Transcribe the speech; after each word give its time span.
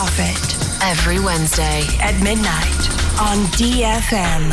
Profit 0.00 0.56
every 0.82 1.18
Wednesday 1.20 1.82
at 2.00 2.14
midnight 2.22 2.88
on 3.20 3.36
DFM. 3.52 4.46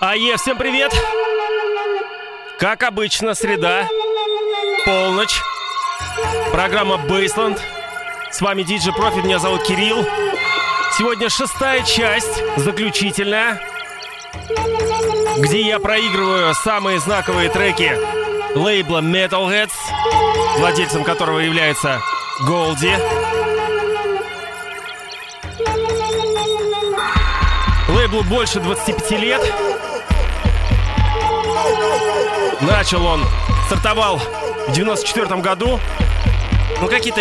АЕ, 0.00 0.36
всем 0.38 0.58
привет! 0.58 0.92
Как 2.58 2.82
обычно, 2.82 3.34
среда, 3.34 3.88
полночь, 4.84 5.40
программа 6.52 6.98
Бейсленд. 6.98 7.60
С 8.30 8.40
вами 8.40 8.62
Диджи 8.62 8.92
Профит, 8.92 9.24
меня 9.24 9.38
зовут 9.38 9.62
Кирилл. 9.64 10.06
Сегодня 10.96 11.28
шестая 11.28 11.82
часть, 11.82 12.42
заключительная, 12.56 13.60
где 15.38 15.60
я 15.62 15.78
проигрываю 15.78 16.54
самые 16.54 17.00
знаковые 17.00 17.50
треки 17.50 17.96
лейбла 18.54 19.00
Metalheads, 19.00 19.72
владельцем 20.58 21.04
которого 21.04 21.40
является 21.40 22.00
Голди. 22.40 22.92
Лейблу 27.88 28.22
больше 28.24 28.60
25 28.60 29.10
лет. 29.12 29.54
Начал 32.60 33.04
он, 33.04 33.24
стартовал 33.66 34.20
в 34.68 34.72
94 34.72 35.40
году. 35.40 35.80
Ну, 36.80 36.88
какие-то 36.88 37.20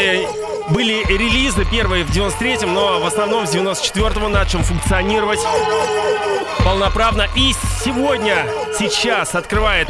были 0.70 1.04
релизы 1.08 1.66
первые 1.66 2.04
в 2.04 2.10
93-м, 2.10 2.74
но 2.74 3.00
в 3.00 3.06
основном 3.06 3.46
с 3.46 3.54
94-го 3.54 4.30
начал 4.30 4.60
функционировать 4.60 5.40
полноправно. 6.64 7.28
И 7.36 7.54
сегодня, 7.84 8.46
сейчас 8.78 9.36
открывает 9.36 9.88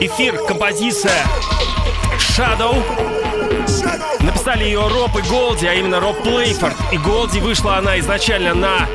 эфир 0.00 0.38
композиция 0.46 1.24
Shadow. 2.18 2.82
Написали 4.20 4.64
ее 4.64 4.86
Роб 4.88 5.16
и 5.16 5.22
Голди, 5.22 5.66
а 5.66 5.74
именно 5.74 6.00
Роб 6.00 6.22
Плейфорд 6.22 6.76
и 6.92 6.98
Голди. 6.98 7.40
Вышла 7.40 7.76
она 7.76 7.98
изначально 7.98 8.54
на 8.54 8.88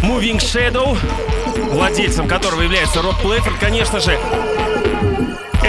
Moving 0.00 0.38
Shadow, 0.38 0.96
владельцем 1.70 2.28
которого 2.28 2.62
является 2.62 3.02
Роб 3.02 3.16
Плейфорд, 3.20 3.58
конечно 3.58 4.00
же. 4.00 4.18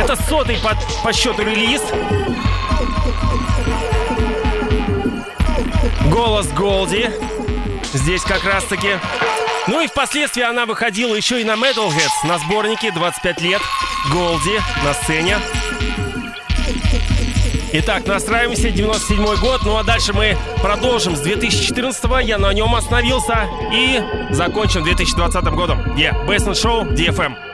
Это 0.10 0.24
сотый 0.24 0.58
по, 0.58 0.76
по 1.04 1.14
счету 1.14 1.44
релиз. 1.44 1.84
Голос 6.12 6.48
Голди. 6.48 7.12
Здесь 7.94 8.24
как 8.24 8.44
раз 8.44 8.64
таки. 8.64 8.98
Ну 9.68 9.82
и 9.82 9.88
впоследствии 9.88 10.42
она 10.42 10.66
выходила 10.66 11.14
еще 11.14 11.40
и 11.40 11.44
на 11.44 11.52
Metalheads 11.52 12.28
на 12.28 12.40
сборнике 12.40 12.92
25 12.92 13.42
лет. 13.42 13.62
Голди 14.12 14.60
на 14.84 14.96
сцене. 14.96 15.38
Итак, 17.74 18.08
настраиваемся, 18.08 18.72
97 18.72 19.36
год. 19.36 19.62
Ну 19.64 19.78
а 19.78 19.84
дальше 19.84 20.14
мы 20.14 20.36
продолжим 20.64 21.16
с 21.16 21.20
2014 21.20 22.04
Я 22.24 22.40
на 22.40 22.52
нем 22.52 22.74
остановился. 22.74 23.48
И 23.72 24.02
закончим 24.32 24.84
2020 24.84 25.44
годом. 25.54 25.82
Yeah, 25.96 26.26
Basement 26.26 26.56
Show, 26.56 26.96
DFM. 26.96 27.49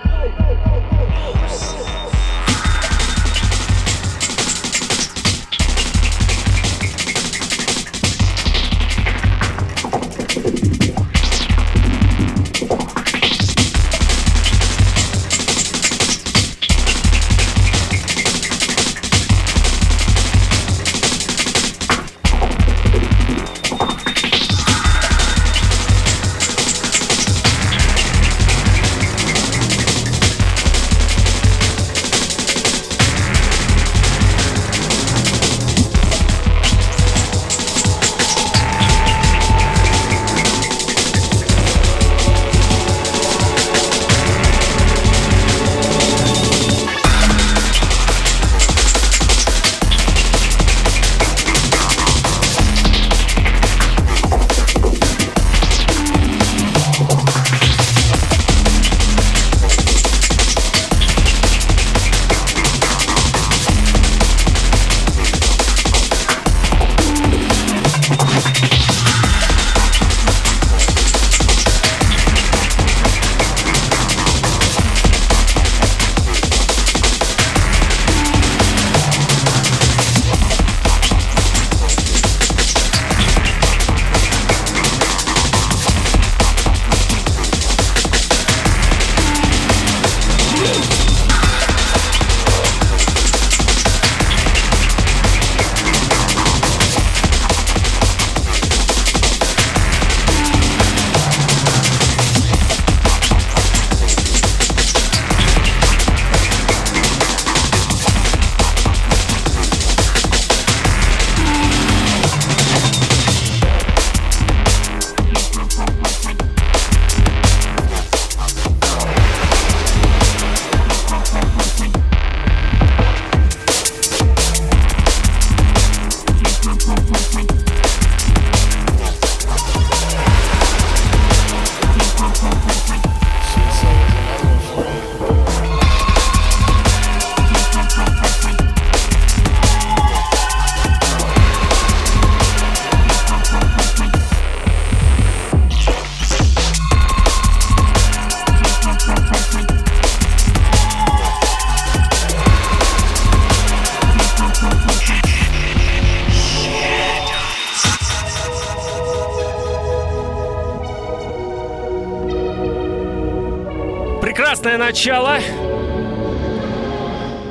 Начало. 164.95 165.39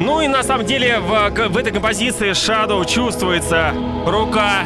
Ну 0.01 0.23
и 0.23 0.29
на 0.29 0.43
самом 0.43 0.65
деле 0.65 0.99
в, 0.99 1.31
в 1.51 1.57
этой 1.59 1.73
композиции 1.73 2.31
Shadow 2.31 2.91
чувствуется 2.91 3.75
рука 4.07 4.65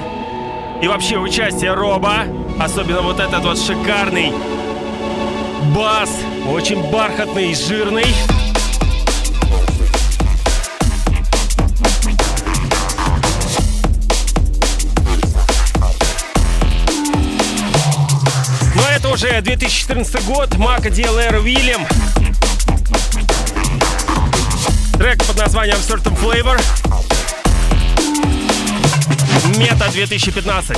и 0.81 0.87
вообще 0.87 1.19
участие 1.19 1.75
Роба. 1.75 2.27
Особенно 2.61 3.01
вот 3.01 3.19
этот 3.19 3.43
вот 3.43 3.59
шикарный 3.59 4.33
бас. 5.75 6.09
Очень 6.49 6.89
бархатный, 6.93 7.53
жирный. 7.53 8.07
Но 18.77 18.83
это 18.97 19.09
уже 19.09 19.41
2014 19.41 20.25
год. 20.27 20.57
Мака 20.59 20.91
DLR 20.91 21.43
William. 21.43 21.85
Трек 24.99 25.25
под 25.25 25.39
названием 25.39 25.77
Certain 25.77 26.13
Flavor. 26.17 26.61
Мета 29.57 29.89
2015. 29.93 30.77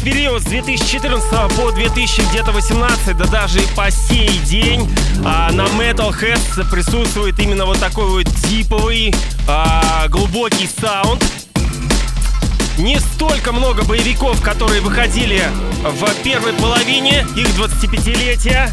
В 0.00 0.04
период 0.04 0.40
с 0.40 0.46
2014 0.46 1.30
по 1.56 1.70
2018, 1.72 3.16
да 3.16 3.24
даже 3.26 3.60
и 3.60 3.66
по 3.76 3.90
сей 3.90 4.30
день 4.46 4.88
а, 5.24 5.52
на 5.52 5.62
Metalhead 5.62 6.70
присутствует 6.70 7.38
именно 7.38 7.66
вот 7.66 7.78
такой 7.78 8.06
вот 8.06 8.26
типовый 8.48 9.14
а, 9.46 10.08
глубокий 10.08 10.68
саунд. 10.80 11.22
Не 12.78 12.98
столько 12.98 13.52
много 13.52 13.84
боевиков, 13.84 14.40
которые 14.40 14.80
выходили 14.80 15.42
в 15.82 16.22
первой 16.22 16.54
половине 16.54 17.26
их 17.36 17.48
25-летия, 17.58 18.70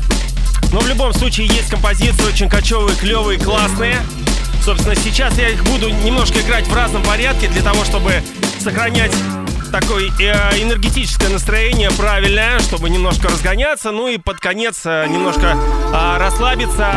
но 0.72 0.80
в 0.80 0.88
любом 0.88 1.14
случае 1.14 1.48
есть 1.48 1.70
композиции 1.70 2.26
очень 2.26 2.48
кочевые, 2.48 2.96
клевые, 2.96 3.38
классные. 3.38 3.98
Собственно, 4.64 4.96
сейчас 4.96 5.38
я 5.38 5.50
их 5.50 5.64
буду 5.66 5.90
немножко 5.90 6.40
играть 6.40 6.68
в 6.68 6.74
разном 6.74 7.04
порядке 7.04 7.50
для 7.50 7.62
того, 7.62 7.84
чтобы 7.84 8.24
сохранять 8.60 9.12
такое 9.72 10.12
э, 10.20 10.62
энергетическое 10.62 11.30
настроение 11.30 11.90
правильное, 11.92 12.60
чтобы 12.60 12.90
немножко 12.90 13.28
разгоняться, 13.28 13.92
ну 13.92 14.08
и 14.08 14.18
под 14.18 14.40
конец 14.40 14.82
э, 14.86 15.08
немножко 15.08 15.56
э, 15.56 16.18
расслабиться. 16.18 16.92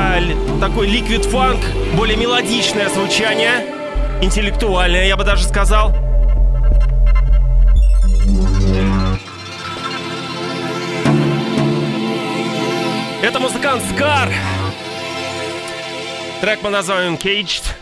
Такой 0.60 0.86
ликвид 0.86 1.24
фанк, 1.24 1.60
более 1.94 2.16
мелодичное 2.16 2.88
звучание, 2.88 3.66
интеллектуальное, 4.22 5.06
я 5.06 5.16
бы 5.16 5.24
даже 5.24 5.44
сказал. 5.44 5.94
Это 13.22 13.38
музыкант 13.38 13.82
Скар. 13.94 14.32
Трек 16.40 16.62
мы 16.62 16.70
называем 16.70 17.14
Caged. 17.14 17.79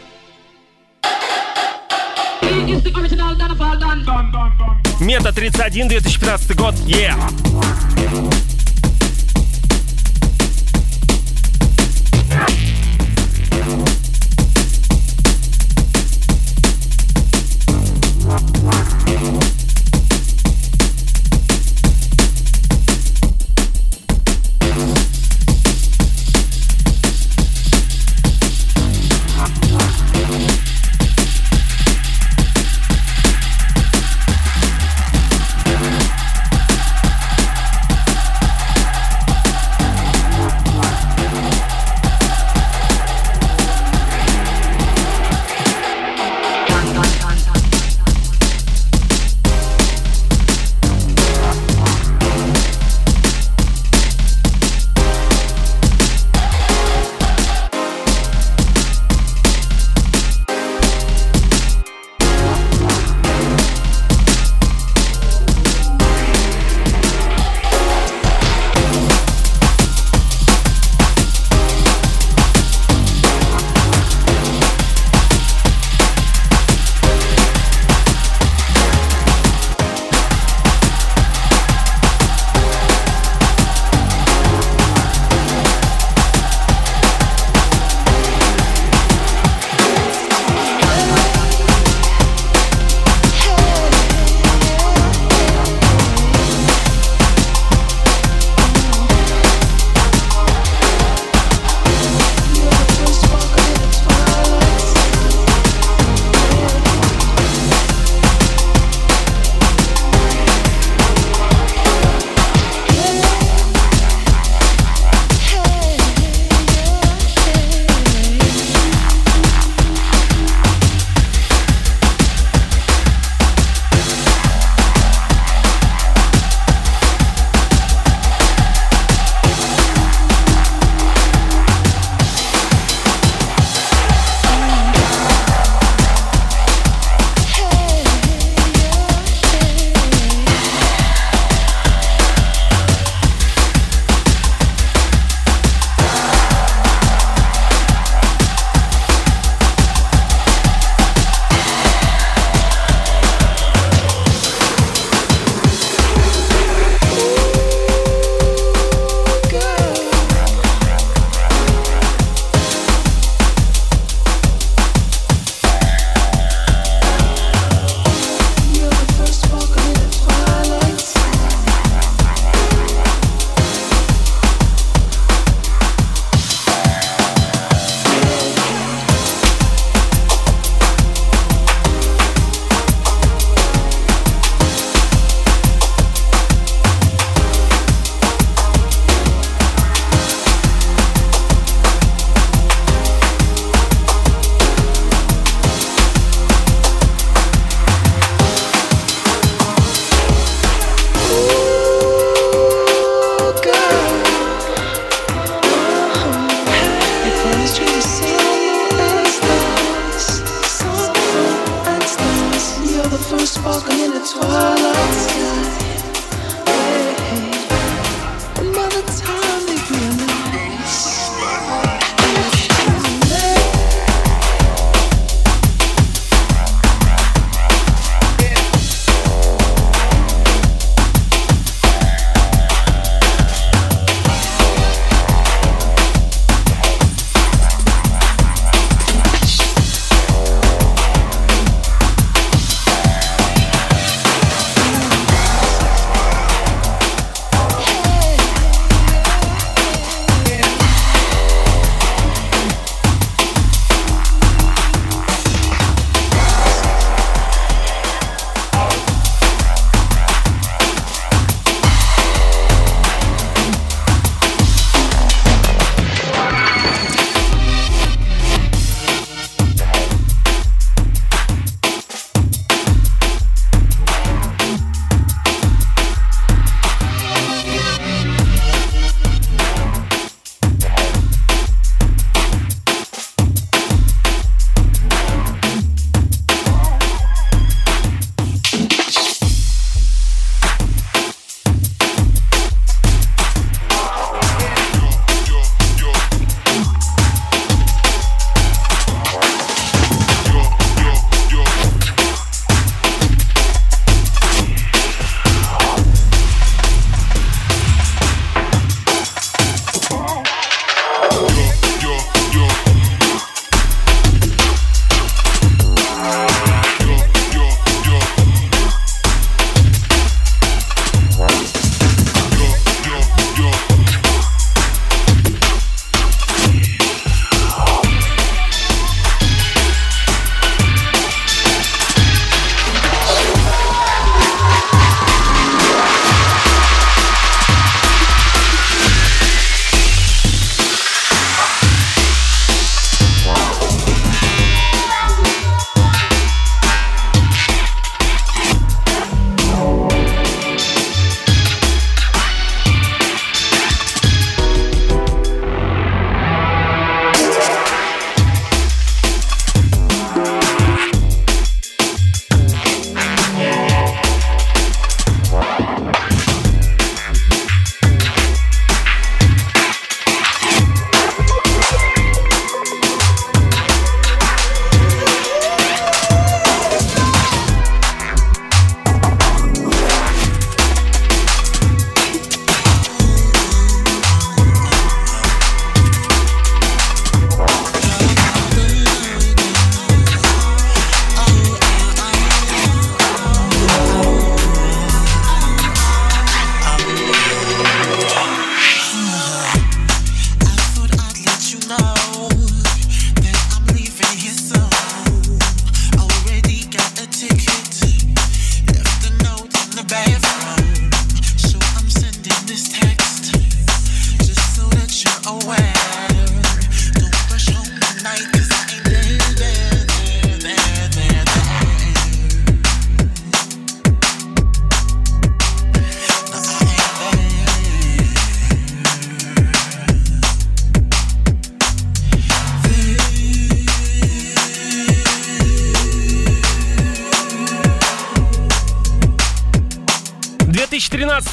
Мета 5.01 5.33
31, 5.33 5.89
2015 5.89 6.55
год. 6.55 6.75
Yeah! 6.87 8.58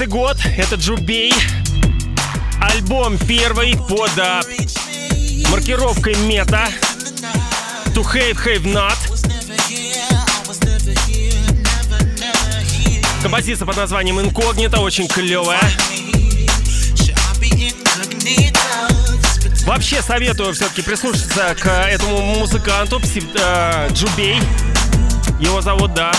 2013 0.05 0.09
год. 0.09 0.37
Это 0.57 0.75
Джубей. 0.75 1.33
Альбом 2.61 3.17
первый 3.17 3.75
под 3.77 4.11
а, 4.17 4.41
маркировкой 5.51 6.15
мета. 6.15 6.67
To 7.93 8.03
Have 8.03 8.37
Have 8.45 8.63
Not. 8.65 8.97
Композиция 13.21 13.65
под 13.65 13.77
названием 13.77 14.19
Инкогнито, 14.19 14.79
очень 14.79 15.07
клевая. 15.07 15.61
Вообще 19.65 20.01
советую 20.01 20.53
все-таки 20.53 20.83
прислушаться 20.83 21.55
к 21.59 21.67
этому 21.67 22.21
музыканту, 22.35 22.99
пси, 22.99 23.23
э, 23.35 23.89
Джубей. 23.93 24.39
Его 25.39 25.61
зовут, 25.61 25.93
да, 25.95 26.11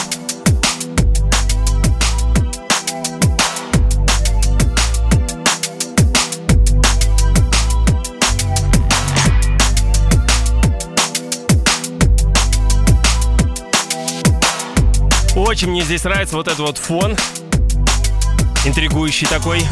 Очень 15.57 15.71
мне 15.71 15.81
здесь 15.81 16.05
нравится 16.05 16.37
вот 16.37 16.49
этот 16.49 16.61
вот 16.61 16.77
фон. 16.77 17.17
Интригующий 18.67 19.27
такой. 19.27 19.63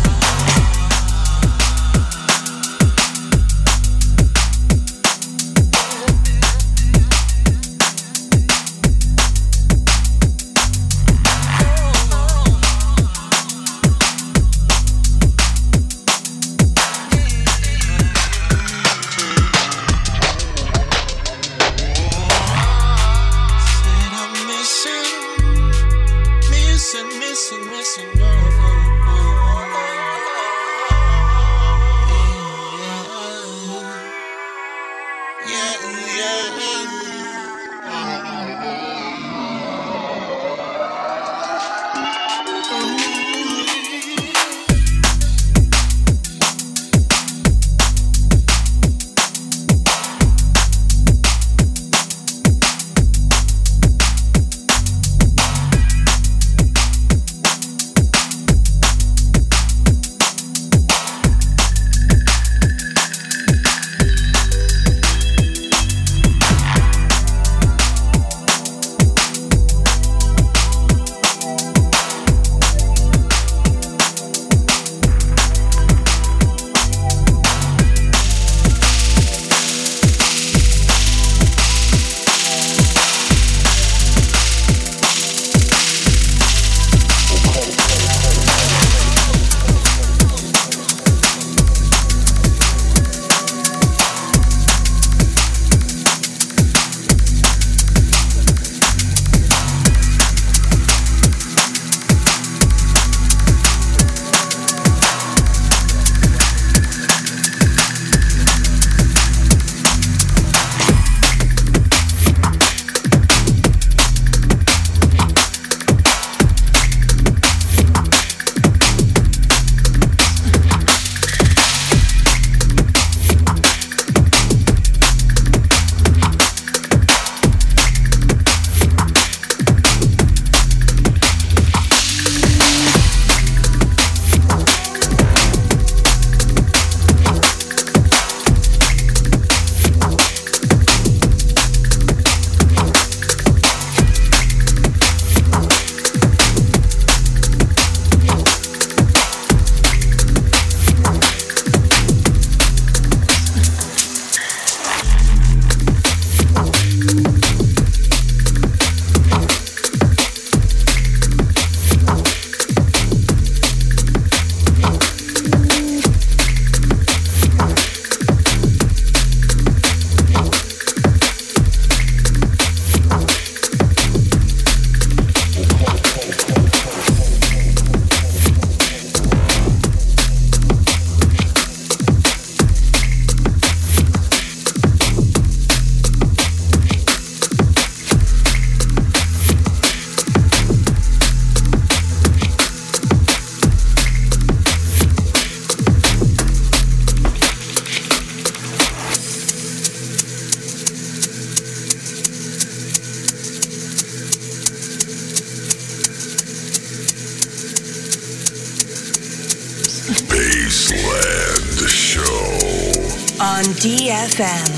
FM. 214.37 214.74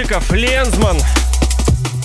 Моих 0.00 0.10
любимчиков, 0.10 0.32
Лензман. 0.32 0.98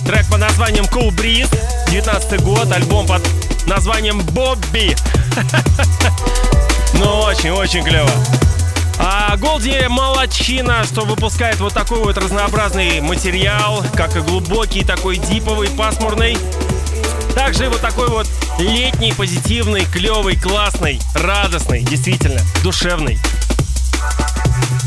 Трек 0.06 0.28
под 0.28 0.40
названием 0.40 0.86
Cool 0.86 1.10
Breeze, 1.10 1.50
19 1.90 2.42
год, 2.42 2.72
альбом 2.72 3.08
под 3.08 3.22
названием 3.68 4.22
Бобби. 4.22 4.96
Ну, 6.98 7.20
очень-очень 7.24 7.84
клево. 7.84 8.10
А 9.00 9.36
Голди 9.36 9.86
молодчина, 9.90 10.86
что 10.86 11.02
выпускает 11.02 11.60
вот 11.60 11.74
такой 11.74 12.00
вот 12.00 12.18
разнообразный 12.18 13.02
материал, 13.02 13.84
как 13.96 14.16
и 14.16 14.22
глубокий, 14.22 14.86
такой 14.86 15.18
диповый, 15.18 15.70
пасмурный. 15.72 16.38
Также 17.36 17.68
вот 17.68 17.82
такой 17.82 18.08
вот 18.08 18.28
летний, 18.60 19.12
позитивный, 19.12 19.84
клевый, 19.84 20.38
классный, 20.38 21.02
радостный, 21.16 21.82
действительно, 21.84 22.40
душевный. 22.64 23.20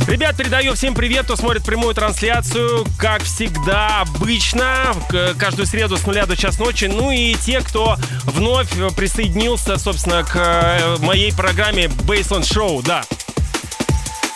Ребят, 0.09 0.38
передаю 0.38 0.73
всем 0.73 0.94
привет, 0.94 1.27
кто 1.27 1.37
смотрит 1.37 1.64
прямую 1.64 1.94
трансляцию, 1.94 2.87
как 2.99 3.25
всегда, 3.25 4.01
обычно, 4.01 4.94
каждую 5.38 5.66
среду 5.66 5.99
с 5.99 6.07
нуля 6.07 6.25
до 6.25 6.35
час 6.35 6.59
ночи. 6.59 6.87
Ну 6.87 7.11
и 7.11 7.35
те, 7.35 7.61
кто 7.61 7.97
вновь 8.25 8.71
присоединился, 8.97 9.77
собственно, 9.77 10.25
к 10.25 10.35
э, 10.35 10.97
моей 11.05 11.31
программе 11.35 11.88
Baseline 12.07 12.40
Show, 12.40 12.83
да. 12.83 13.05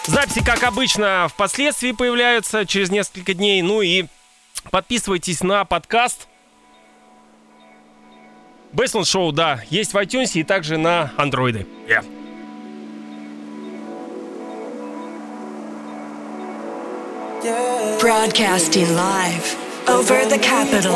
Записи, 0.06 0.44
как 0.44 0.62
обычно, 0.62 1.28
впоследствии 1.30 1.92
появляются 1.92 2.66
через 2.66 2.90
несколько 2.90 3.32
дней. 3.32 3.62
Ну 3.62 3.80
и 3.80 4.04
подписывайтесь 4.70 5.42
на 5.42 5.64
подкаст. 5.64 6.28
Baseline 8.74 9.04
Show, 9.04 9.32
да, 9.32 9.62
есть 9.70 9.94
в 9.94 9.96
iTunes 9.96 10.32
и 10.34 10.44
также 10.44 10.76
на 10.76 11.12
андроиды. 11.16 11.66
Yeah. 11.88 12.21
Broadcasting 17.42 18.94
live 18.94 19.88
over 19.88 20.24
the 20.26 20.38
capital. 20.38 20.94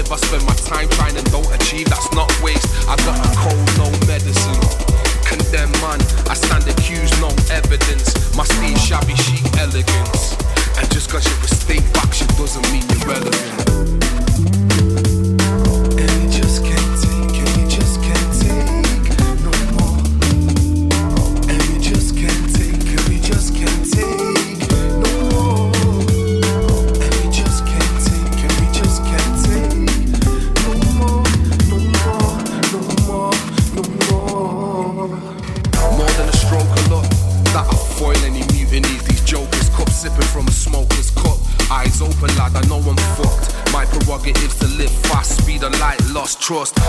live, 0.00 0.12
I 0.12 0.16
spend 0.16 0.46
my 0.46 0.54
time 0.54 0.88
trying 0.90 1.16
and 1.16 1.30
don't 1.30 1.50
achieve, 1.54 1.88
that's 1.88 2.10
not 2.12 2.28
waste. 2.42 2.68
I 2.88 2.96
got 3.04 3.18
a 3.20 3.28
cold, 3.36 3.66
no 3.76 3.88
medicine. 4.06 4.60
Condemned 5.24 5.74
man, 5.80 6.00
I 6.28 6.34
stand 6.34 6.66
accused, 6.68 7.14
no 7.20 7.28
evidence. 7.50 8.14
My 8.36 8.44
speech 8.44 8.78
shabby 8.78 9.14
chic 9.16 9.44
elegance. 9.58 10.36
And 10.78 10.90
just 10.92 11.10
cause 11.10 11.26
you're 11.26 11.44
a 11.44 11.48
state 11.48 11.92
box, 11.92 12.20
doesn't 12.38 12.72
mean 12.72 12.89
trust. 46.50 46.79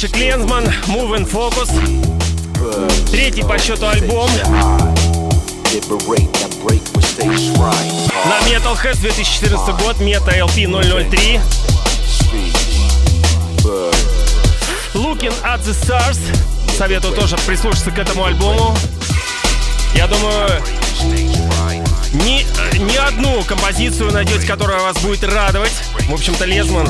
Опять-таки 0.00 0.16
красавчик 0.16 0.16
Лензман, 0.16 0.64
Move 0.86 1.18
and 1.18 1.30
Focus. 1.30 1.70
Третий 3.10 3.42
по 3.42 3.58
счету 3.58 3.86
альбом. 3.86 4.30
На 8.24 8.38
Metal 8.48 8.76
Head 8.82 8.98
2014 9.00 9.74
год, 9.76 9.96
Meta 10.00 10.38
LP 10.38 10.66
003. 10.66 11.40
Looking 14.94 15.34
at 15.44 15.60
the 15.64 15.74
Stars. 15.74 16.18
Советую 16.78 17.14
тоже 17.14 17.36
прислушаться 17.46 17.90
к 17.90 17.98
этому 17.98 18.24
альбому. 18.24 18.74
Я 19.94 20.06
думаю, 20.06 20.62
ни, 22.14 22.46
ни 22.78 22.96
одну 22.96 23.42
композицию 23.44 24.12
найдете, 24.12 24.46
которая 24.46 24.80
вас 24.80 24.96
будет 24.98 25.24
радовать. 25.24 25.72
В 26.08 26.14
общем-то, 26.14 26.46
Лезман 26.46 26.88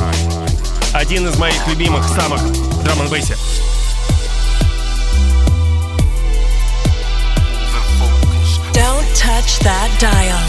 один 0.94 1.28
из 1.28 1.38
моих 1.38 1.68
любимых 1.68 2.08
самых 2.08 2.42
в 2.42 2.84
драм 2.84 3.02
н 3.02 3.10
бейсе 3.10 3.38
Don't 8.74 9.08
touch 9.16 9.60
that 9.60 9.90
dial. 10.00 10.44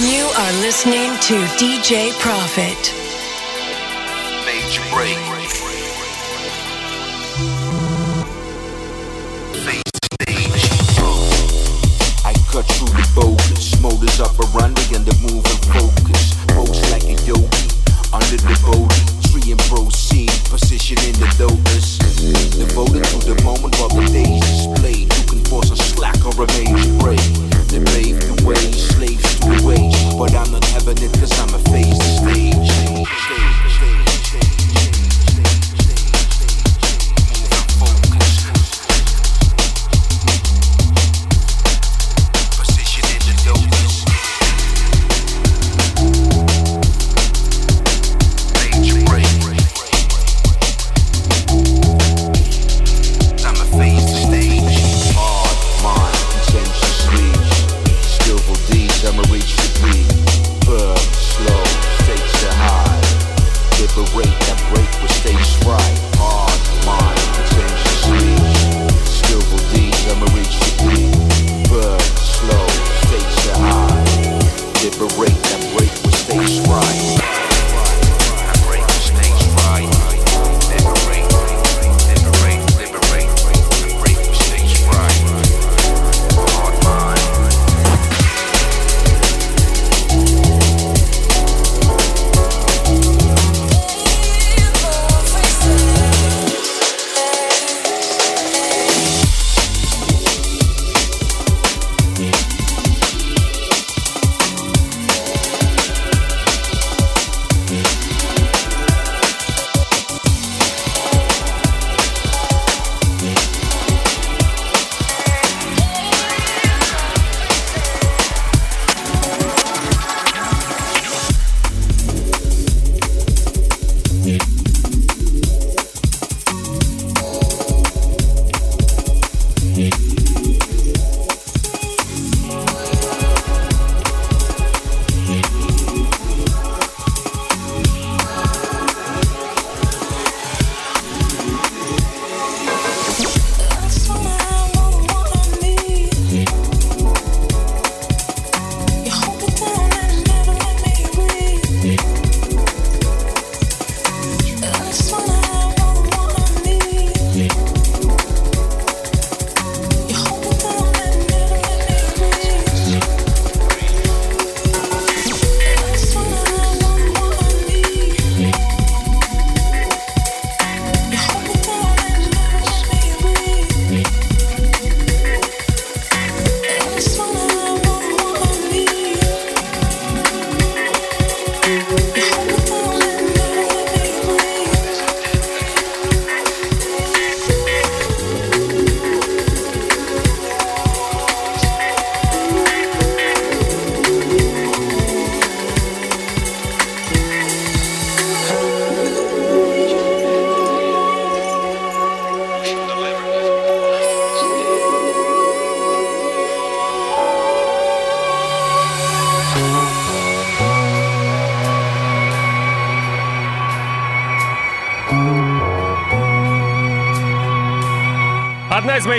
You 0.00 0.26
are 0.36 0.52
listening 0.60 1.10
to 1.28 1.34
DJ 1.62 2.10
Profit. 2.18 2.92
Major 4.44 4.82
break. 4.92 5.35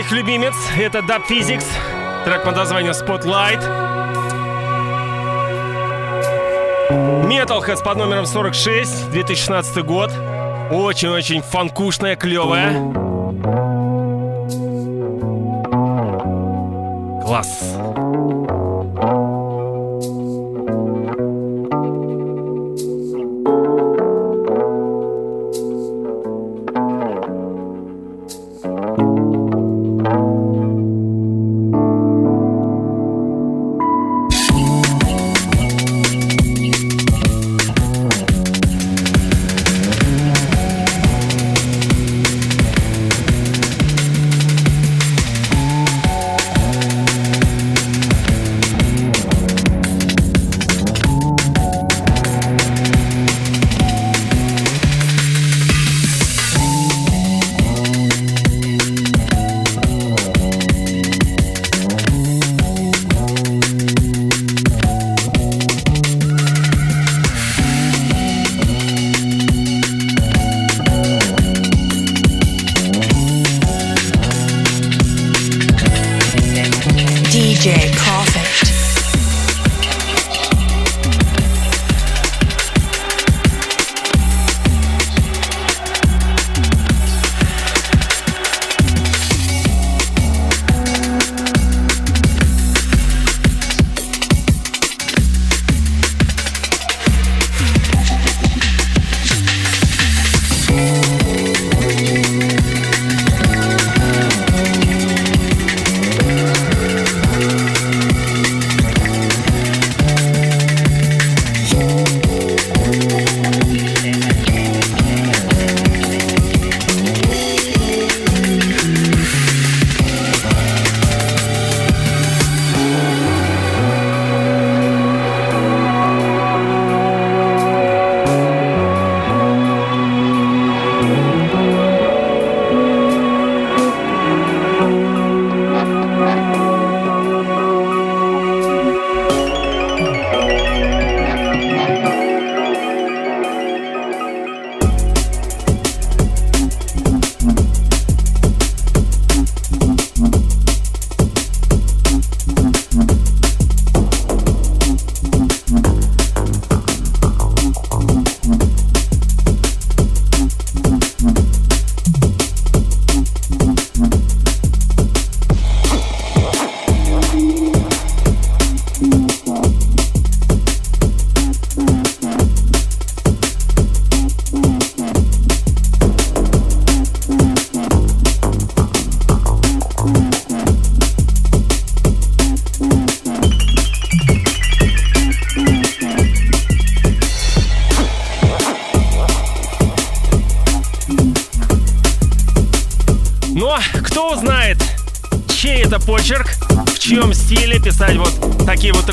Моих 0.09 0.13
любимец— 0.13 0.55
это 0.79 0.99
Dub 0.99 1.23
Physics, 1.29 1.65
трек 2.25 2.43
под 2.45 2.57
названием 2.57 2.93
Spotlight. 2.93 3.63
Metalhead 7.27 7.83
под 7.83 7.97
номером 7.99 8.27
46, 8.27 9.11
2016 9.11 9.85
год. 9.85 10.11
Очень-очень 10.71 11.43
фанкушная, 11.43 12.17
клевая. 12.17 12.98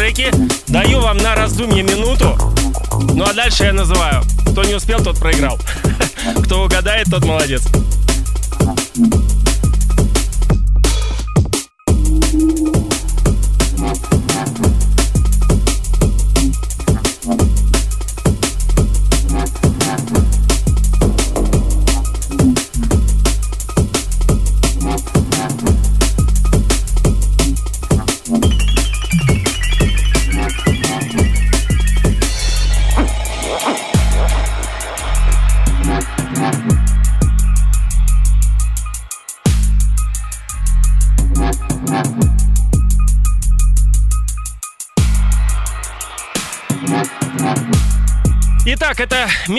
Треки, 0.05 0.31
даю 0.67 0.99
вам 1.01 1.17
на 1.17 1.35
раздумье 1.35 1.81
минуту. 1.81 2.37
Ну 3.13 3.23
а 3.25 3.33
дальше 3.33 3.63
я 3.63 3.73
называю. 3.73 4.21
Кто 4.51 4.63
не 4.63 4.75
успел, 4.75 5.03
тот 5.03 5.17
проиграл. 5.17 5.57
Кто 6.43 6.63
угадает, 6.63 7.07
тот 7.09 7.25
молодец. 7.25 7.63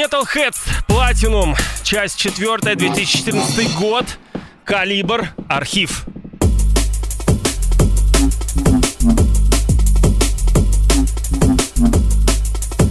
Metalheads 0.07 0.59
Platinum, 0.87 1.57
часть 1.83 2.17
4, 2.19 2.77
2014 2.77 3.75
год, 3.75 4.05
калибр, 4.65 5.31
архив. 5.49 6.05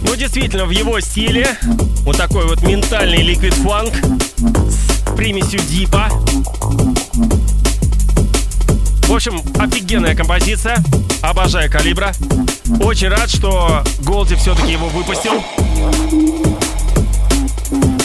Ну, 0.02 0.14
действительно, 0.14 0.66
в 0.66 0.70
его 0.70 1.00
стиле 1.00 1.56
вот 2.02 2.18
такой 2.18 2.46
вот 2.46 2.60
ментальный 2.60 3.22
ликвид 3.22 3.54
фанк 3.54 3.94
с 4.36 5.16
примесью 5.16 5.60
дипа. 5.60 6.10
В 9.04 9.12
общем, 9.14 9.40
офигенная 9.58 10.14
композиция. 10.14 10.84
Обожаю 11.22 11.70
калибра. 11.70 12.12
Очень 12.80 13.08
рад, 13.08 13.30
что 13.30 13.82
Голди 14.00 14.34
все-таки 14.34 14.72
его 14.72 14.88
выпустил. 14.88 15.42
Обожаю, 17.72 17.95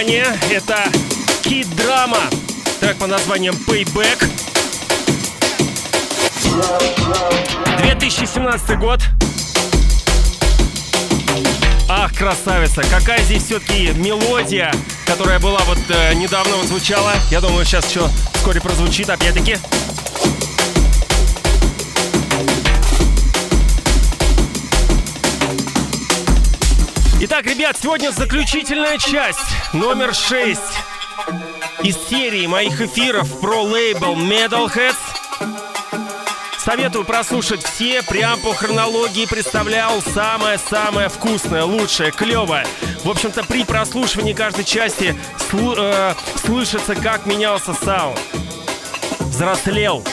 ранее. 0.00 0.26
Это 0.50 0.76
Kid 1.42 1.68
Drama, 1.76 2.22
трек 2.80 2.96
по 2.96 3.06
названием 3.06 3.54
Payback. 3.66 4.24
2017 7.82 8.78
год. 8.78 9.00
Ах, 11.86 12.14
красавица, 12.14 12.82
какая 12.90 13.22
здесь 13.24 13.44
все-таки 13.44 13.90
мелодия, 13.90 14.72
которая 15.06 15.38
была 15.38 15.60
вот 15.66 15.78
э, 15.90 16.14
недавно 16.14 16.56
вот 16.56 16.66
звучала. 16.66 17.12
Я 17.30 17.42
думаю, 17.42 17.66
сейчас 17.66 17.90
еще 17.90 18.08
вскоре 18.34 18.60
прозвучит 18.62 19.10
опять-таки. 19.10 19.58
Итак, 27.32 27.46
ребят, 27.46 27.76
сегодня 27.80 28.10
заключительная 28.10 28.98
часть, 28.98 29.38
номер 29.72 30.12
6 30.12 30.60
из 31.84 31.96
серии 32.08 32.48
моих 32.48 32.80
эфиров 32.80 33.38
про 33.38 33.62
лейбл 33.62 34.16
Metalheads. 34.16 34.96
Советую 36.58 37.04
прослушать 37.04 37.62
все, 37.62 38.02
прям 38.02 38.40
по 38.40 38.52
хронологии 38.52 39.26
представлял 39.26 40.02
самое-самое 40.02 41.08
вкусное, 41.08 41.62
лучшее, 41.62 42.10
клевое. 42.10 42.66
В 43.04 43.08
общем-то, 43.10 43.44
при 43.44 43.62
прослушивании 43.62 44.32
каждой 44.32 44.64
части 44.64 45.16
сл- 45.52 45.76
э, 45.78 46.14
слышится, 46.44 46.96
как 46.96 47.26
менялся 47.26 47.74
саунд. 47.74 48.18
Взрослел, 49.20 50.04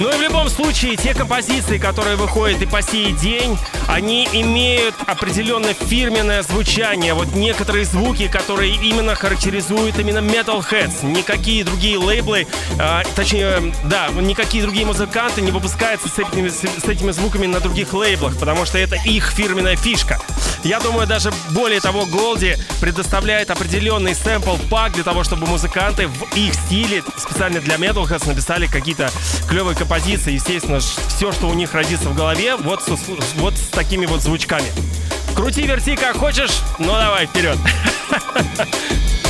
Ну 0.00 0.10
и 0.10 0.16
в 0.16 0.20
любом 0.20 0.48
случае, 0.48 0.96
те 0.96 1.14
композиции, 1.14 1.78
которые 1.78 2.16
выходят 2.16 2.60
и 2.60 2.66
по 2.66 2.82
сей 2.82 3.12
день, 3.12 3.56
они 3.86 4.28
имеют 4.32 4.94
определенное 5.06 5.74
фирменное 5.74 6.42
звучание. 6.42 7.14
Вот 7.14 7.34
некоторые 7.34 7.84
звуки, 7.84 8.26
которые 8.26 8.74
именно 8.74 9.14
характеризуют 9.14 9.98
именно 9.98 10.18
Metalheads. 10.18 11.06
Никакие 11.06 11.64
другие 11.64 11.98
лейблы, 11.98 12.46
э, 12.78 13.02
точнее, 13.14 13.72
да, 13.84 14.08
никакие 14.08 14.64
другие 14.64 14.84
музыканты 14.84 15.40
не 15.42 15.52
выпускаются 15.52 16.08
с 16.08 16.18
этими, 16.18 16.48
с 16.48 16.88
этими 16.88 17.12
звуками 17.12 17.46
на 17.46 17.60
других 17.60 17.92
лейблах, 17.92 18.36
потому 18.36 18.64
что 18.64 18.78
это 18.78 18.96
их 19.04 19.30
фирменная 19.30 19.76
фишка. 19.76 20.18
Я 20.64 20.80
думаю, 20.80 21.06
даже 21.06 21.30
более 21.50 21.78
того, 21.78 22.06
Голди 22.06 22.56
предоставляет 22.80 23.50
определенный 23.50 24.14
сэмпл 24.14 24.56
пак 24.70 24.92
для 24.94 25.04
того, 25.04 25.22
чтобы 25.22 25.46
музыканты 25.46 26.08
в 26.08 26.22
их 26.34 26.54
стиле 26.54 27.02
специально 27.18 27.60
для 27.60 27.76
Metalheads 27.76 28.26
написали 28.26 28.66
какие-то 28.66 29.10
клевые 29.46 29.76
композиции. 29.76 30.32
Естественно, 30.32 30.80
все, 30.80 31.32
что 31.32 31.48
у 31.48 31.54
них 31.54 31.74
родится 31.74 32.08
в 32.08 32.16
голове, 32.16 32.56
вот 32.56 32.82
с, 32.82 32.88
вот 33.36 33.54
с 33.54 33.68
такими 33.68 34.06
вот 34.06 34.22
звучками. 34.22 34.72
Крути, 35.36 35.66
верти 35.66 35.96
как 35.96 36.16
хочешь, 36.16 36.60
но 36.78 36.98
давай, 36.98 37.26
вперед. 37.26 37.58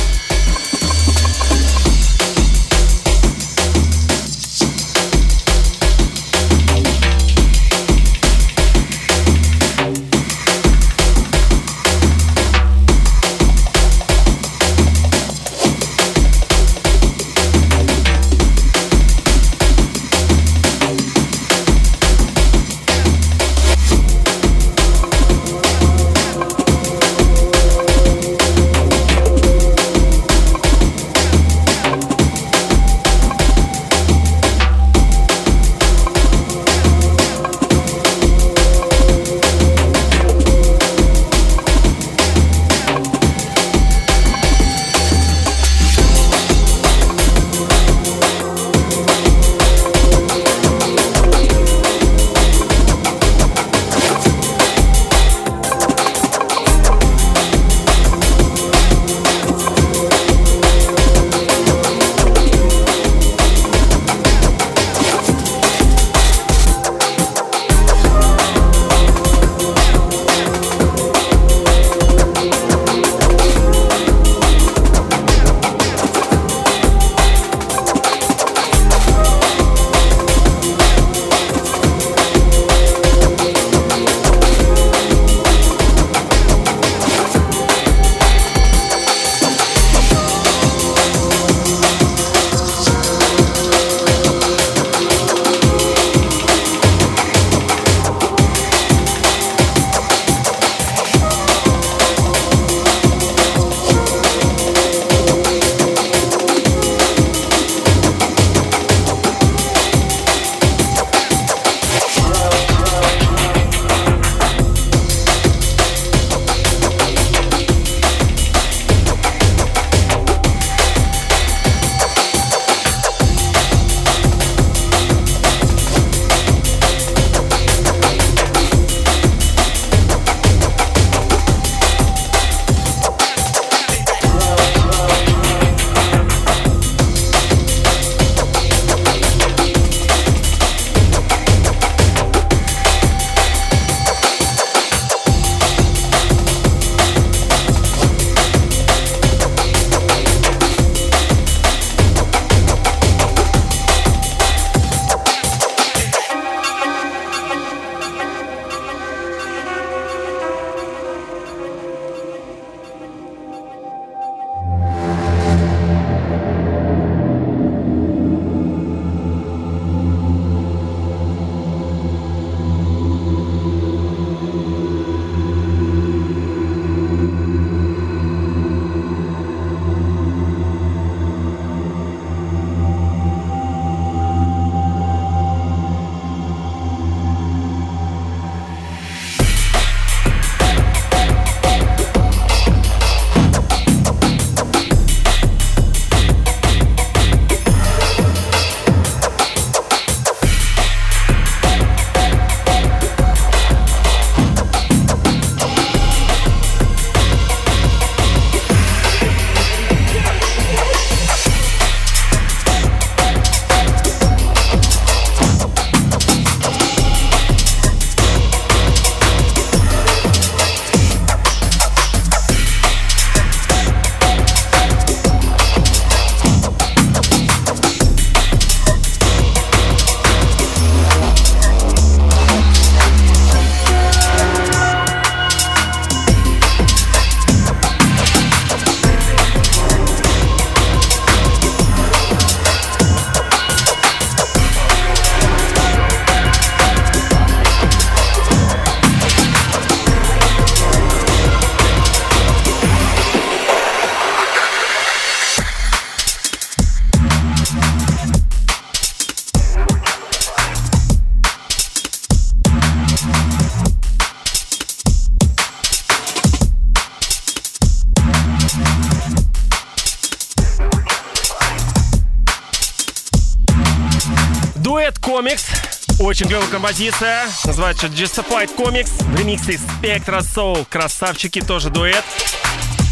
Очень 276.35 276.49
клевая 276.49 276.67
композиция. 276.67 277.47
Называется 277.63 278.07
Justified 278.07 278.75
Comics. 278.75 279.23
В 279.23 279.39
ремиксе 279.39 279.75
Spectra 279.75 280.41
Soul. 280.41 280.85
Красавчики, 280.89 281.61
тоже 281.61 281.89
дуэт. 281.89 282.25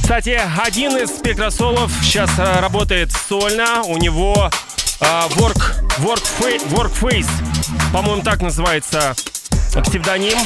Кстати, 0.01 0.41
один 0.61 0.97
из 0.97 1.09
Spectra 1.09 1.47
Soul 1.47 1.89
сейчас 2.01 2.29
а, 2.37 2.59
работает 2.59 3.13
сольно. 3.13 3.81
У 3.83 3.97
него 3.97 4.51
а, 4.99 5.27
work, 5.37 5.57
work, 5.99 6.91
Face. 6.99 7.29
По-моему, 7.93 8.23
так 8.23 8.41
называется 8.41 9.15
псевдоним. 9.85 10.37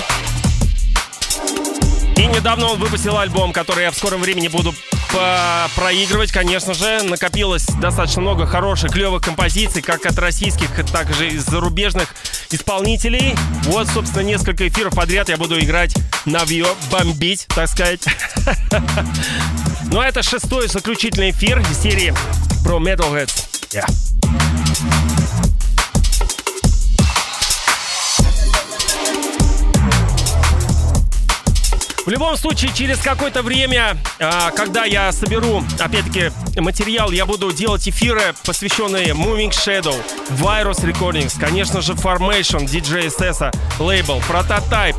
И 2.16 2.28
недавно 2.28 2.68
он 2.68 2.80
выпустил 2.80 3.18
альбом, 3.18 3.54
который 3.54 3.86
я 3.86 3.92
в 3.92 3.96
скором 3.96 4.22
времени 4.22 4.50
буду 4.50 4.76
проигрывать, 5.76 6.32
конечно 6.32 6.76
же. 6.76 7.02
Накопилось 7.02 7.66
достаточно 7.82 8.22
много 8.22 8.46
хороших, 8.46 8.92
клевых 8.92 9.24
композиций, 9.24 9.82
как 9.82 10.06
от 10.06 10.20
российских, 10.20 10.70
так 10.92 11.12
же 11.16 11.28
и 11.28 11.38
зарубежных 11.40 12.14
исполнителей. 12.54 13.36
Вот, 13.64 13.88
собственно, 13.88 14.22
несколько 14.22 14.68
эфиров 14.68 14.96
подряд 14.96 15.30
я 15.30 15.38
буду 15.38 15.60
играть 15.60 15.94
на 16.26 16.44
Вио, 16.46 16.68
бомбить, 16.92 17.48
так 17.56 17.70
сказать. 17.70 18.02
Ну, 19.90 20.02
а 20.02 20.06
это 20.06 20.22
шестой 20.22 20.68
заключительный 20.68 21.32
эфир 21.32 21.64
серии 21.82 22.14
про 22.62 22.78
Metalheads. 22.78 23.48
Yeah. 23.72 25.17
В 32.08 32.10
любом 32.10 32.38
случае, 32.38 32.72
через 32.74 33.00
какое-то 33.00 33.44
время, 33.44 33.98
а, 34.18 34.52
когда 34.52 34.86
я 34.86 35.12
соберу, 35.12 35.62
опять-таки, 35.78 36.32
материал, 36.58 37.12
я 37.12 37.26
буду 37.26 37.52
делать 37.52 37.86
эфиры, 37.90 38.34
посвященные 38.46 39.08
Moving 39.08 39.50
Shadow, 39.50 39.94
Virus 40.30 40.86
Recordings, 40.86 41.38
конечно 41.38 41.82
же, 41.82 41.92
Formation, 41.92 42.66
DJ 42.66 43.08
SS, 43.08 43.54
лейбл, 43.78 44.20
Prototype, 44.20 44.96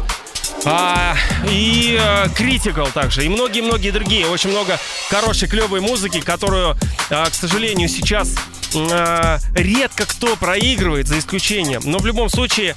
а, 0.64 1.14
и 1.48 1.96
а, 2.00 2.26
Critical 2.28 2.92
также, 2.92 3.24
и 3.24 3.28
многие-многие 3.28 3.90
другие. 3.90 4.26
Очень 4.26 4.50
много 4.50 4.78
хорошей, 5.08 5.48
клевой 5.48 5.80
музыки, 5.80 6.20
которую, 6.20 6.76
а, 7.10 7.30
к 7.30 7.34
сожалению, 7.34 7.88
сейчас 7.88 8.34
а, 8.74 9.38
редко 9.54 10.04
кто 10.06 10.36
проигрывает, 10.36 11.06
за 11.06 11.18
исключением. 11.18 11.82
Но 11.84 11.98
в 11.98 12.06
любом 12.06 12.28
случае, 12.28 12.74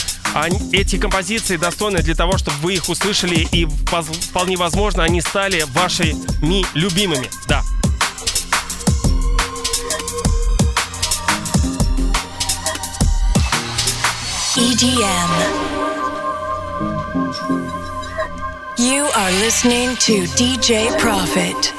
эти 0.72 0.98
композиции 0.98 1.58
достойны 1.58 2.02
для 2.02 2.16
того, 2.16 2.38
чтобы 2.38 2.58
вы 2.58 2.76
их 2.76 2.88
услышали, 2.88 3.48
и 3.52 3.66
вполне 3.66 4.56
возможно, 4.58 5.04
они 5.04 5.22
стали 5.22 5.66
вашими 5.74 6.66
любимыми. 6.76 7.30
Да. 7.48 7.64
EDM. 14.56 16.11
You 18.82 19.04
are 19.16 19.32
listening 19.34 19.96
to 19.98 20.24
DJ 20.24 20.90
Profit. 20.98 21.72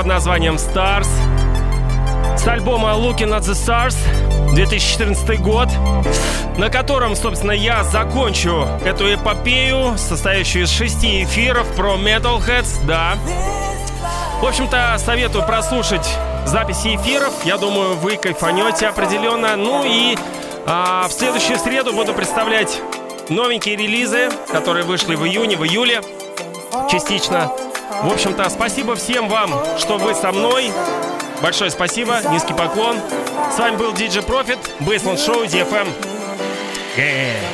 Под 0.00 0.06
названием 0.06 0.54
Stars. 0.54 1.08
С 2.34 2.48
альбома 2.48 2.92
Looking 2.92 3.38
at 3.38 3.42
the 3.42 3.52
Stars 3.52 3.98
2014 4.54 5.38
год, 5.42 5.68
на 6.56 6.70
котором, 6.70 7.14
собственно, 7.14 7.52
я 7.52 7.84
закончу 7.84 8.66
эту 8.82 9.12
эпопею, 9.12 9.98
состоящую 9.98 10.64
из 10.64 10.70
шести 10.70 11.24
эфиров 11.24 11.66
про 11.76 11.96
Metalheads, 11.96 12.86
да. 12.86 13.18
В 14.40 14.46
общем-то, 14.46 14.96
советую 15.04 15.44
прослушать 15.44 16.08
записи 16.46 16.96
эфиров. 16.96 17.34
Я 17.44 17.58
думаю, 17.58 17.98
вы 17.98 18.16
кайфанете 18.16 18.86
определенно. 18.86 19.54
Ну 19.56 19.84
и 19.84 20.16
а, 20.64 21.08
в 21.08 21.12
следующую 21.12 21.58
среду 21.58 21.92
буду 21.92 22.14
представлять 22.14 22.80
новенькие 23.28 23.76
релизы, 23.76 24.30
которые 24.50 24.86
вышли 24.86 25.14
в 25.14 25.26
июне, 25.26 25.58
в 25.58 25.64
июле 25.66 26.00
частично. 26.90 27.52
В 28.02 28.10
общем-то, 28.10 28.48
спасибо 28.48 28.96
всем 28.96 29.28
вам, 29.28 29.52
что 29.78 29.98
вы 29.98 30.14
со 30.14 30.32
мной. 30.32 30.72
Большое 31.42 31.70
спасибо, 31.70 32.20
низкий 32.30 32.54
поклон. 32.54 32.96
С 33.54 33.58
вами 33.58 33.76
был 33.76 33.92
DJ 33.92 34.24
Profit, 34.26 34.58
Бейсленд 34.80 35.20
Шоу, 35.20 35.44
DFM. 35.44 35.88
Yeah. 36.96 37.49